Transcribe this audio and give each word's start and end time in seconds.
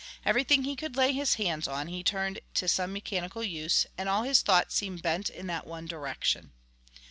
Everything 0.25 0.63
he 0.63 0.75
could 0.75 0.95
lay 0.95 1.13
his 1.13 1.35
hands 1.35 1.67
on 1.67 1.85
he 1.85 2.03
turned 2.03 2.39
to 2.55 2.67
some 2.67 2.91
mechanical 2.91 3.43
use, 3.43 3.85
and 3.99 4.09
all 4.09 4.23
his 4.23 4.41
thoughts 4.41 4.73
seemed 4.73 5.03
bent 5.03 5.29
in 5.29 5.45
that 5.45 5.67
one 5.67 5.85
direction. 5.85 6.53